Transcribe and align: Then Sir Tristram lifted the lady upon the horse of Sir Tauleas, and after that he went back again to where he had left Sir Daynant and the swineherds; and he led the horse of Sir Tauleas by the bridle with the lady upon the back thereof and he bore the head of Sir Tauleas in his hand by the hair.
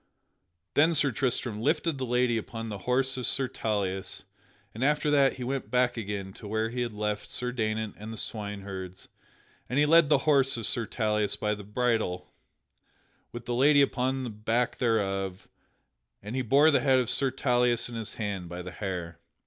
Then 0.73 0.95
Sir 0.95 1.11
Tristram 1.11 1.61
lifted 1.61 1.99
the 1.99 2.07
lady 2.07 2.35
upon 2.35 2.69
the 2.69 2.79
horse 2.89 3.17
of 3.17 3.27
Sir 3.27 3.47
Tauleas, 3.47 4.23
and 4.73 4.83
after 4.83 5.11
that 5.11 5.33
he 5.33 5.43
went 5.43 5.69
back 5.69 5.95
again 5.95 6.33
to 6.33 6.47
where 6.47 6.71
he 6.71 6.81
had 6.81 6.91
left 6.93 7.29
Sir 7.29 7.51
Daynant 7.53 7.93
and 7.99 8.11
the 8.11 8.17
swineherds; 8.17 9.09
and 9.69 9.77
he 9.77 9.85
led 9.85 10.09
the 10.09 10.17
horse 10.25 10.57
of 10.57 10.65
Sir 10.65 10.87
Tauleas 10.87 11.35
by 11.35 11.53
the 11.53 11.63
bridle 11.63 12.33
with 13.31 13.45
the 13.45 13.53
lady 13.53 13.83
upon 13.83 14.23
the 14.23 14.31
back 14.31 14.79
thereof 14.79 15.47
and 16.23 16.35
he 16.35 16.41
bore 16.41 16.71
the 16.71 16.79
head 16.79 16.97
of 16.97 17.07
Sir 17.07 17.29
Tauleas 17.29 17.87
in 17.87 17.93
his 17.93 18.13
hand 18.13 18.49
by 18.49 18.63
the 18.63 18.71
hair. 18.71 19.19